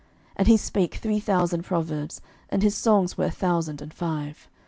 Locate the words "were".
3.19-3.25